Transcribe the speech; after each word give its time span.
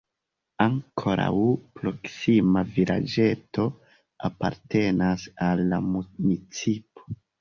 Ankoraŭ 0.63 1.33
proksima 1.79 2.63
vilaĝeto 2.77 3.67
apartenas 4.31 5.27
al 5.49 5.63
la 5.75 5.81
municipo. 5.91 7.07